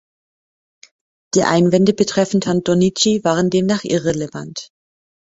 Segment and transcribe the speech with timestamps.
[1.35, 4.71] Die Einwände betreffend Herrn Donnici waren demnach irrelevant.